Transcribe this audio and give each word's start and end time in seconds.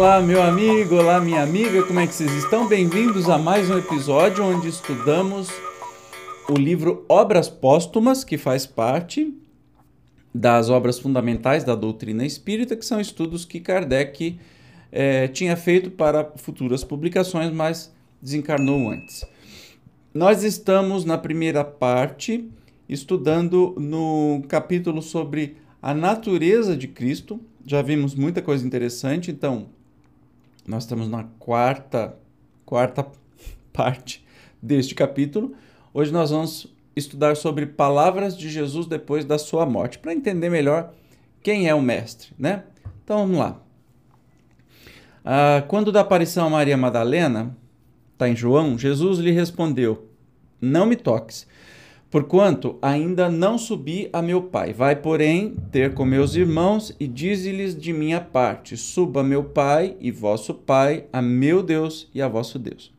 Olá, 0.00 0.18
meu 0.22 0.42
amigo, 0.42 0.94
olá, 0.94 1.20
minha 1.20 1.42
amiga, 1.42 1.82
como 1.82 2.00
é 2.00 2.06
que 2.06 2.14
vocês 2.14 2.32
estão? 2.32 2.66
Bem-vindos 2.66 3.28
a 3.28 3.36
mais 3.36 3.68
um 3.68 3.76
episódio 3.76 4.42
onde 4.42 4.66
estudamos 4.66 5.50
o 6.48 6.54
livro 6.54 7.04
Obras 7.06 7.50
Póstumas, 7.50 8.24
que 8.24 8.38
faz 8.38 8.64
parte 8.64 9.30
das 10.34 10.70
obras 10.70 10.98
fundamentais 10.98 11.64
da 11.64 11.74
doutrina 11.74 12.24
espírita, 12.24 12.76
que 12.76 12.86
são 12.86 12.98
estudos 12.98 13.44
que 13.44 13.60
Kardec 13.60 14.40
eh, 14.90 15.28
tinha 15.28 15.54
feito 15.54 15.90
para 15.90 16.32
futuras 16.36 16.82
publicações, 16.82 17.52
mas 17.52 17.92
desencarnou 18.22 18.88
antes. 18.88 19.22
Nós 20.14 20.42
estamos 20.44 21.04
na 21.04 21.18
primeira 21.18 21.62
parte, 21.62 22.48
estudando 22.88 23.76
no 23.78 24.42
capítulo 24.48 25.02
sobre 25.02 25.58
a 25.82 25.92
natureza 25.92 26.74
de 26.74 26.88
Cristo. 26.88 27.38
Já 27.66 27.82
vimos 27.82 28.14
muita 28.14 28.40
coisa 28.40 28.66
interessante, 28.66 29.30
então 29.30 29.68
nós 30.66 30.84
estamos 30.84 31.08
na 31.08 31.24
quarta, 31.38 32.16
quarta 32.64 33.06
parte 33.72 34.24
deste 34.62 34.94
capítulo. 34.94 35.54
Hoje 35.92 36.12
nós 36.12 36.30
vamos 36.30 36.66
estudar 36.94 37.36
sobre 37.36 37.66
palavras 37.66 38.36
de 38.36 38.48
Jesus 38.48 38.86
depois 38.86 39.24
da 39.24 39.38
sua 39.38 39.64
morte, 39.64 39.98
para 39.98 40.12
entender 40.12 40.50
melhor 40.50 40.92
quem 41.42 41.68
é 41.68 41.74
o 41.74 41.82
mestre, 41.82 42.32
né? 42.38 42.64
Então 43.02 43.18
vamos 43.18 43.38
lá. 43.38 43.60
Ah, 45.24 45.64
quando 45.68 45.92
da 45.92 46.00
aparição 46.00 46.46
a 46.46 46.50
Maria 46.50 46.76
Madalena, 46.76 47.56
está 48.12 48.28
em 48.28 48.36
João, 48.36 48.78
Jesus 48.78 49.18
lhe 49.18 49.30
respondeu: 49.30 50.08
Não 50.60 50.86
me 50.86 50.96
toques, 50.96 51.46
porquanto 52.10 52.76
ainda 52.82 53.30
não 53.30 53.56
subi 53.56 54.10
a 54.12 54.20
meu 54.20 54.42
Pai. 54.42 54.72
Vai, 54.72 54.96
porém, 54.96 55.54
ter 55.70 55.94
com 55.94 56.04
meus 56.04 56.34
irmãos 56.34 56.94
e 56.98 57.06
dize-lhes 57.06 57.76
de 57.76 57.92
minha 57.92 58.20
parte: 58.20 58.76
Suba 58.76 59.22
meu 59.22 59.44
Pai 59.44 59.96
e 60.00 60.10
vosso 60.10 60.52
Pai, 60.52 61.06
a 61.12 61.22
meu 61.22 61.62
Deus 61.62 62.08
e 62.12 62.20
a 62.20 62.28
vosso 62.28 62.58
Deus. 62.58 62.92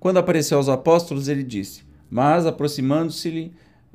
Quando 0.00 0.18
apareceu 0.18 0.56
aos 0.56 0.68
apóstolos, 0.68 1.28
ele 1.28 1.42
disse: 1.42 1.82
Mas 2.10 2.46
aproximando-se, 2.46 3.52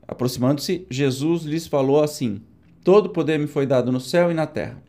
aproximando-se, 0.08 0.85
Jesus 0.89 1.44
lhes 1.44 1.66
falou 1.66 2.03
assim: 2.03 2.41
Todo 2.83 3.09
poder 3.09 3.39
me 3.39 3.47
foi 3.47 3.66
dado 3.66 3.91
no 3.91 4.00
céu 4.00 4.30
e 4.30 4.33
na 4.33 4.45
terra. 4.45 4.81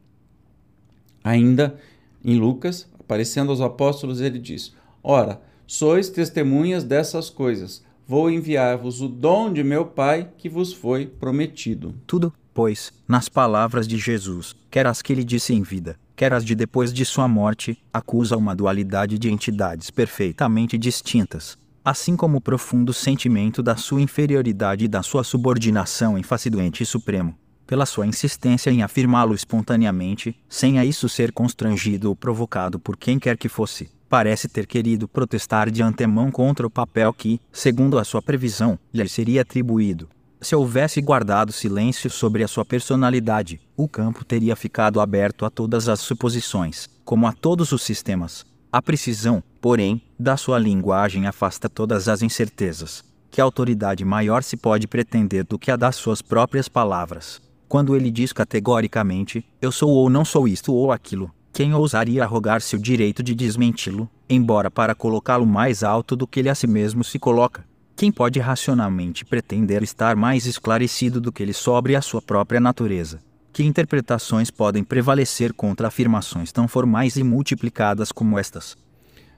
Ainda 1.24 1.76
em 2.24 2.36
Lucas, 2.36 2.88
aparecendo 2.98 3.50
aos 3.50 3.60
apóstolos, 3.60 4.20
ele 4.20 4.38
diz: 4.38 4.74
Ora, 5.02 5.40
sois 5.66 6.10
testemunhas 6.10 6.84
dessas 6.84 7.30
coisas. 7.30 7.82
Vou 8.12 8.30
enviar-vos 8.30 9.00
o 9.00 9.08
dom 9.08 9.50
de 9.50 9.64
meu 9.64 9.86
Pai 9.86 10.28
que 10.36 10.46
vos 10.46 10.70
foi 10.70 11.06
prometido. 11.06 11.94
Tudo, 12.06 12.30
pois, 12.52 12.92
nas 13.08 13.26
palavras 13.26 13.88
de 13.88 13.96
Jesus, 13.96 14.54
quer 14.70 14.86
as 14.86 15.00
que 15.00 15.14
ele 15.14 15.24
disse 15.24 15.54
em 15.54 15.62
vida, 15.62 15.98
quer 16.14 16.34
as 16.34 16.44
de 16.44 16.54
depois 16.54 16.92
de 16.92 17.06
sua 17.06 17.26
morte, 17.26 17.82
acusa 17.90 18.36
uma 18.36 18.54
dualidade 18.54 19.18
de 19.18 19.32
entidades 19.32 19.90
perfeitamente 19.90 20.76
distintas, 20.76 21.56
assim 21.82 22.14
como 22.14 22.36
o 22.36 22.40
profundo 22.42 22.92
sentimento 22.92 23.62
da 23.62 23.76
sua 23.76 24.02
inferioridade 24.02 24.84
e 24.84 24.88
da 24.88 25.02
sua 25.02 25.24
subordinação 25.24 26.18
em 26.18 26.22
face 26.22 26.50
do 26.50 26.60
ente 26.60 26.84
supremo, 26.84 27.34
pela 27.66 27.86
sua 27.86 28.06
insistência 28.06 28.70
em 28.70 28.82
afirmá-lo 28.82 29.34
espontaneamente, 29.34 30.36
sem 30.50 30.78
a 30.78 30.84
isso 30.84 31.08
ser 31.08 31.32
constrangido 31.32 32.10
ou 32.10 32.14
provocado 32.14 32.78
por 32.78 32.94
quem 32.94 33.18
quer 33.18 33.38
que 33.38 33.48
fosse. 33.48 33.88
Parece 34.12 34.46
ter 34.46 34.66
querido 34.66 35.08
protestar 35.08 35.70
de 35.70 35.82
antemão 35.82 36.30
contra 36.30 36.66
o 36.66 36.70
papel 36.70 37.14
que, 37.14 37.40
segundo 37.50 37.98
a 37.98 38.04
sua 38.04 38.20
previsão, 38.20 38.78
lhe 38.92 39.08
seria 39.08 39.40
atribuído. 39.40 40.06
Se 40.38 40.54
houvesse 40.54 41.00
guardado 41.00 41.50
silêncio 41.50 42.10
sobre 42.10 42.44
a 42.44 42.46
sua 42.46 42.62
personalidade, 42.62 43.58
o 43.74 43.88
campo 43.88 44.22
teria 44.22 44.54
ficado 44.54 45.00
aberto 45.00 45.46
a 45.46 45.50
todas 45.50 45.88
as 45.88 46.00
suposições, 46.00 46.90
como 47.06 47.26
a 47.26 47.32
todos 47.32 47.72
os 47.72 47.80
sistemas. 47.80 48.44
A 48.70 48.82
precisão, 48.82 49.42
porém, 49.62 50.02
da 50.18 50.36
sua 50.36 50.58
linguagem 50.58 51.26
afasta 51.26 51.66
todas 51.66 52.06
as 52.06 52.20
incertezas. 52.20 53.02
Que 53.30 53.40
autoridade 53.40 54.04
maior 54.04 54.42
se 54.42 54.58
pode 54.58 54.86
pretender 54.86 55.46
do 55.46 55.58
que 55.58 55.70
a 55.70 55.76
das 55.76 55.96
suas 55.96 56.20
próprias 56.20 56.68
palavras? 56.68 57.40
Quando 57.66 57.96
ele 57.96 58.10
diz 58.10 58.30
categoricamente: 58.30 59.42
Eu 59.58 59.72
sou 59.72 59.88
ou 59.88 60.10
não 60.10 60.22
sou 60.22 60.46
isto 60.46 60.74
ou 60.74 60.92
aquilo, 60.92 61.32
quem 61.52 61.74
ousaria 61.74 62.24
arrogar-se 62.24 62.74
o 62.74 62.78
direito 62.78 63.22
de 63.22 63.34
desmenti-lo, 63.34 64.08
embora 64.26 64.70
para 64.70 64.94
colocá-lo 64.94 65.44
mais 65.44 65.84
alto 65.84 66.16
do 66.16 66.26
que 66.26 66.40
ele 66.40 66.48
a 66.48 66.54
si 66.54 66.66
mesmo 66.66 67.04
se 67.04 67.18
coloca? 67.18 67.62
Quem 67.94 68.10
pode 68.10 68.40
racionalmente 68.40 69.22
pretender 69.22 69.82
estar 69.82 70.16
mais 70.16 70.46
esclarecido 70.46 71.20
do 71.20 71.30
que 71.30 71.42
ele 71.42 71.52
sobre 71.52 71.94
a 71.94 72.00
sua 72.00 72.22
própria 72.22 72.58
natureza? 72.58 73.20
Que 73.52 73.62
interpretações 73.62 74.50
podem 74.50 74.82
prevalecer 74.82 75.52
contra 75.52 75.88
afirmações 75.88 76.50
tão 76.50 76.66
formais 76.66 77.16
e 77.16 77.22
multiplicadas 77.22 78.10
como 78.10 78.38
estas? 78.38 78.74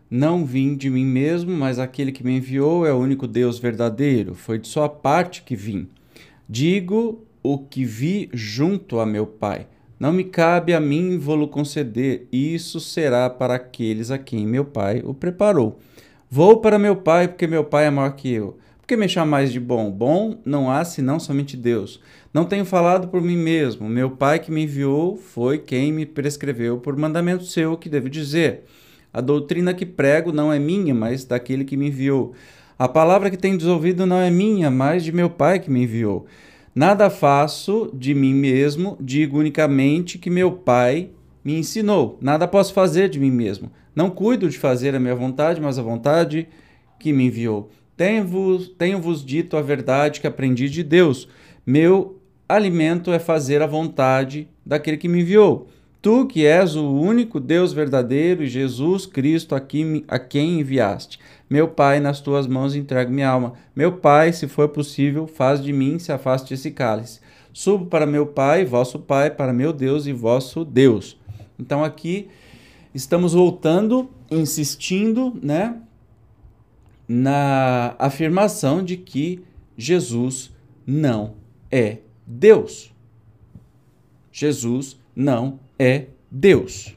Não 0.09 0.47
vim 0.47 0.77
de 0.77 0.89
mim 0.89 1.05
mesmo, 1.05 1.51
mas 1.51 1.81
aquele 1.81 2.13
que 2.13 2.23
me 2.23 2.37
enviou 2.37 2.87
é 2.87 2.93
o 2.93 2.99
único 2.99 3.27
Deus 3.27 3.59
verdadeiro. 3.59 4.37
Foi 4.37 4.57
de 4.57 4.69
sua 4.69 4.89
parte 4.89 5.43
que 5.43 5.57
vim. 5.57 5.89
Digo 6.49 7.27
o 7.43 7.59
que 7.59 7.85
vi 7.85 8.31
junto 8.33 9.01
a 9.01 9.05
meu 9.05 9.27
Pai. 9.27 9.67
Não 9.99 10.13
me 10.13 10.25
cabe 10.25 10.75
a 10.75 10.81
mim 10.81 11.19
vou-lo 11.19 11.49
conceder, 11.49 12.27
isso 12.33 12.81
será 12.81 13.31
para 13.31 13.55
aqueles 13.55 14.11
a 14.11 14.19
quem 14.19 14.47
meu 14.47 14.65
pai 14.65 15.03
o 15.05 15.15
preparou. 15.15 15.79
Vou 16.31 16.61
para 16.61 16.79
meu 16.79 16.97
pai, 16.97 17.29
porque 17.29 17.47
meu 17.47 17.63
pai 17.65 17.87
é 17.87 17.91
maior 17.91 18.11
que 18.11 18.33
eu. 18.33 18.59
Por 18.81 18.89
que 18.89 18.97
me 18.97 19.09
chamais 19.09 19.53
de 19.53 19.61
bom? 19.61 19.91
Bom 19.91 20.37
não 20.45 20.71
há 20.71 20.85
senão 20.85 21.19
somente 21.19 21.57
Deus. 21.57 22.01
Não 22.35 22.45
tenho 22.45 22.65
falado 22.65 23.09
por 23.09 23.23
mim 23.23 23.37
mesmo. 23.37 23.89
Meu 23.89 24.11
pai 24.11 24.41
que 24.41 24.51
me 24.51 24.65
enviou 24.65 25.17
foi 25.17 25.59
quem 25.59 25.93
me 25.93 26.05
prescreveu 26.05 26.79
por 26.79 26.97
mandamento 26.97 27.45
seu 27.45 27.77
que 27.77 27.89
devo 27.89 28.11
dizer. 28.11 28.65
A 29.13 29.21
doutrina 29.21 29.73
que 29.73 29.87
prego 29.87 30.33
não 30.33 30.53
é 30.53 30.59
minha, 30.59 30.93
mas 30.93 31.25
daquele 31.25 31.65
que 31.65 31.77
me 31.77 31.87
enviou. 31.87 32.35
A 32.77 32.89
palavra 32.89 33.31
que 33.31 33.37
tenho 33.37 33.71
ouvido 33.71 34.05
não 34.05 34.19
é 34.19 34.29
minha, 34.29 34.71
mas 34.71 35.05
de 35.05 35.13
meu 35.13 35.31
pai 35.31 35.61
que 35.61 35.71
me 35.71 35.85
enviou. 35.85 36.27
Nada 36.75 37.09
faço 37.09 37.89
de 37.95 38.15
mim 38.15 38.35
mesmo, 38.35 38.97
digo 39.01 39.39
unicamente 39.39 40.19
que 40.19 40.29
meu 40.29 40.51
Pai 40.51 41.11
me 41.45 41.57
ensinou. 41.57 42.19
Nada 42.21 42.49
posso 42.49 42.73
fazer 42.73 43.09
de 43.09 43.21
mim 43.21 43.31
mesmo. 43.31 43.71
Não 43.95 44.11
cuido 44.11 44.49
de 44.49 44.59
fazer 44.59 44.93
a 44.95 44.99
minha 44.99 45.15
vontade, 45.15 45.61
mas 45.61 45.79
a 45.79 45.83
vontade 45.83 46.49
que 46.99 47.13
me 47.13 47.27
enviou. 47.27 47.71
Tenho-vos 47.97 48.69
tenho 48.77 48.99
-vos 48.99 49.25
dito 49.25 49.57
a 49.57 49.63
verdade 49.63 50.21
que 50.21 50.27
aprendi 50.27 50.69
de 50.69 50.83
Deus. 50.83 51.29
Meu 51.65 52.19
alimento 52.49 53.13
é 53.13 53.21
fazer 53.21 53.63
a 53.63 53.67
vontade 53.67 54.49
daquele 54.67 54.97
que 54.97 55.07
me 55.07 55.21
enviou. 55.21 55.69
Tu 56.05 56.27
que 56.27 56.45
és 56.45 56.77
o 56.77 56.85
único 56.93 57.41
Deus 57.41 57.73
verdadeiro 57.73 58.43
e 58.45 58.47
Jesus 58.47 59.07
Cristo 59.07 59.55
a 59.55 59.61
quem, 59.61 60.05
a 60.07 60.19
quem 60.19 60.61
enviaste. 60.61 61.19
Meu 61.49 61.67
Pai, 61.67 61.99
nas 61.99 62.21
tuas 62.21 62.47
mãos 62.47 62.77
entrego 62.77 63.11
minha 63.11 63.31
alma. 63.31 63.55
Meu 63.75 63.91
Pai, 63.91 64.31
se 64.31 64.47
for 64.47 64.69
possível, 64.69 65.27
faz 65.27 65.63
de 65.63 65.73
mim 65.73 65.99
se 65.99 66.13
afaste 66.13 66.53
esse 66.53 66.71
cálice. 66.73 67.21
Subo 67.55 67.87
para 67.87 68.05
meu 68.05 68.27
Pai, 68.27 68.67
vosso 68.67 68.99
Pai, 68.99 69.31
para 69.31 69.51
meu 69.51 69.73
Deus 69.73 70.07
e 70.07 70.13
vosso 70.13 70.63
Deus. 70.63 71.19
Então 71.59 71.83
aqui 71.83 72.29
estamos 72.95 73.33
voltando, 73.33 74.11
insistindo, 74.31 75.35
né, 75.43 75.75
na 77.09 77.97
afirmação 77.99 78.85
de 78.85 78.99
que 78.99 79.43
Jesus 79.75 80.53
não 80.87 81.33
é 81.73 82.01
Deus. 82.27 82.93
Jesus 84.31 85.01
não 85.17 85.61
é 85.61 85.64
Deus. 86.31 86.97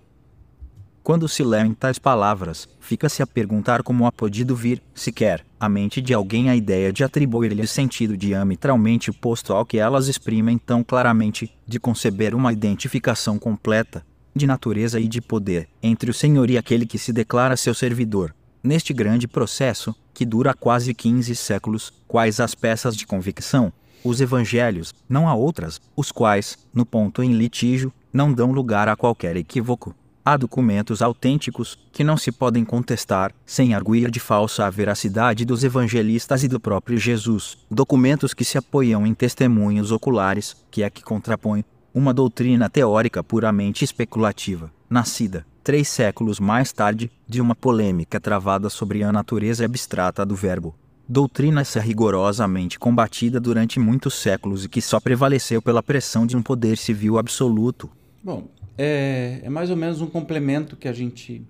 Quando 1.01 1.27
se 1.27 1.43
leem 1.43 1.73
tais 1.73 1.97
palavras, 1.97 2.69
fica-se 2.79 3.23
a 3.23 3.27
perguntar 3.27 3.81
como 3.81 4.05
ha 4.05 4.11
podido 4.11 4.55
vir, 4.55 4.83
sequer, 4.93 5.43
à 5.59 5.67
mente 5.67 5.99
de 5.99 6.13
alguém 6.13 6.47
a 6.47 6.55
ideia 6.55 6.93
de 6.93 7.03
atribuir-lhes 7.03 7.71
sentido 7.71 8.15
diametralmente 8.15 9.09
oposto 9.09 9.51
ao 9.53 9.65
que 9.65 9.79
elas 9.79 10.07
exprimem 10.07 10.59
tão 10.59 10.83
claramente, 10.83 11.51
de 11.65 11.79
conceber 11.79 12.35
uma 12.35 12.53
identificação 12.53 13.39
completa, 13.39 14.05
de 14.35 14.45
natureza 14.45 14.99
e 14.99 15.07
de 15.07 15.21
poder, 15.21 15.67
entre 15.81 16.11
o 16.11 16.13
Senhor 16.13 16.47
e 16.47 16.57
aquele 16.57 16.85
que 16.85 16.99
se 16.99 17.11
declara 17.11 17.57
seu 17.57 17.73
servidor. 17.73 18.35
Neste 18.63 18.93
grande 18.93 19.27
processo, 19.27 19.95
que 20.13 20.23
dura 20.23 20.53
quase 20.53 20.93
15 20.93 21.35
séculos, 21.35 21.91
quais 22.07 22.39
as 22.39 22.53
peças 22.53 22.95
de 22.95 23.07
convicção? 23.07 23.73
Os 24.03 24.21
evangelhos, 24.21 24.93
não 25.09 25.27
há 25.27 25.33
outras, 25.33 25.81
os 25.95 26.11
quais, 26.11 26.59
no 26.71 26.85
ponto 26.85 27.23
em 27.23 27.33
litígio, 27.33 27.91
não 28.17 28.33
dão 28.33 28.51
lugar 28.51 28.89
a 28.89 28.95
qualquer 28.95 29.37
equívoco. 29.37 29.93
Há 30.25 30.35
documentos 30.35 31.03
autênticos 31.03 31.77
que 31.91 32.03
não 32.03 32.17
se 32.17 32.31
podem 32.31 32.65
contestar, 32.65 33.31
sem 33.45 33.75
arguir 33.75 34.09
de 34.09 34.19
falsa 34.19 34.65
a 34.65 34.71
veracidade 34.71 35.45
dos 35.45 35.63
evangelistas 35.63 36.43
e 36.43 36.47
do 36.47 36.59
próprio 36.59 36.97
Jesus. 36.97 37.59
Documentos 37.69 38.33
que 38.33 38.43
se 38.43 38.57
apoiam 38.57 39.05
em 39.05 39.13
testemunhos 39.13 39.91
oculares, 39.91 40.57
que 40.71 40.81
é 40.81 40.89
que 40.89 41.03
contrapõe 41.03 41.63
uma 41.93 42.11
doutrina 42.11 42.67
teórica 42.67 43.23
puramente 43.23 43.85
especulativa, 43.85 44.71
nascida, 44.89 45.45
três 45.63 45.87
séculos 45.87 46.39
mais 46.39 46.71
tarde, 46.71 47.11
de 47.27 47.39
uma 47.39 47.53
polêmica 47.55 48.19
travada 48.19 48.67
sobre 48.67 49.03
a 49.03 49.11
natureza 49.11 49.63
abstrata 49.63 50.25
do 50.25 50.35
Verbo. 50.35 50.75
Doutrina 51.09 51.61
essa 51.61 51.79
rigorosamente 51.79 52.77
combatida 52.77 53.39
durante 53.39 53.79
muitos 53.79 54.15
séculos 54.15 54.65
e 54.65 54.69
que 54.69 54.81
só 54.81 54.99
prevaleceu 54.99 55.61
pela 55.61 55.81
pressão 55.81 56.25
de 56.27 56.35
um 56.35 56.41
poder 56.41 56.77
civil 56.77 57.17
absoluto, 57.17 57.89
Bom, 58.27 58.49
é, 58.77 59.39
é 59.41 59.49
mais 59.49 59.69
ou 59.69 59.77
menos 59.77 60.01
um 60.01 60.07
complemento 60.07 60.75
que 60.75 60.89
a 60.89 60.91
gente 60.91 61.47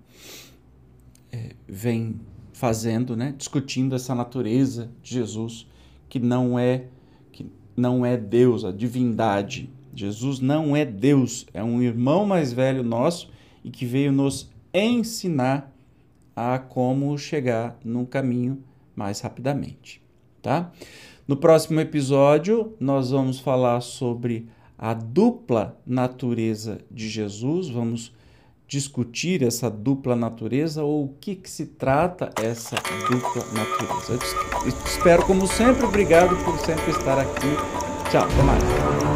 é, 1.32 1.56
vem 1.66 2.20
fazendo, 2.52 3.16
né? 3.16 3.34
discutindo 3.36 3.96
essa 3.96 4.14
natureza 4.14 4.88
de 5.02 5.14
Jesus, 5.14 5.66
que 6.08 6.20
não 6.20 6.56
é 6.56 6.84
que 7.32 7.50
não 7.76 8.06
é 8.06 8.16
Deus, 8.16 8.64
a 8.64 8.70
divindade. 8.70 9.68
Jesus 9.92 10.38
não 10.38 10.76
é 10.76 10.84
Deus, 10.84 11.48
é 11.52 11.64
um 11.64 11.82
irmão 11.82 12.24
mais 12.24 12.52
velho 12.52 12.84
nosso 12.84 13.28
e 13.64 13.70
que 13.70 13.84
veio 13.84 14.12
nos 14.12 14.48
ensinar 14.72 15.74
a 16.36 16.60
como 16.60 17.18
chegar 17.18 17.76
num 17.84 18.04
caminho 18.04 18.62
mais 18.94 19.20
rapidamente, 19.20 20.00
tá? 20.40 20.70
No 21.26 21.36
próximo 21.36 21.80
episódio, 21.80 22.76
nós 22.78 23.10
vamos 23.10 23.40
falar 23.40 23.80
sobre 23.80 24.46
a 24.78 24.94
dupla 24.94 25.76
natureza 25.84 26.78
de 26.88 27.08
Jesus, 27.08 27.68
vamos 27.68 28.14
discutir 28.68 29.42
essa 29.42 29.70
dupla 29.70 30.14
natureza 30.14 30.84
ou 30.84 31.06
o 31.06 31.14
que, 31.20 31.34
que 31.34 31.50
se 31.50 31.66
trata 31.66 32.30
essa 32.40 32.76
dupla 33.10 33.42
natureza. 33.52 34.12
Eu 34.64 34.72
te 34.72 34.86
espero, 34.86 35.24
como 35.24 35.46
sempre, 35.46 35.84
obrigado 35.84 36.36
por 36.44 36.58
sempre 36.60 36.90
estar 36.90 37.18
aqui. 37.18 37.48
Tchau, 38.10 38.24
até 38.24 38.42
mais. 38.42 39.07